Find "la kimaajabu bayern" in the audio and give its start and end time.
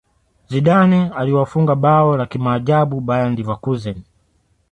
2.17-3.35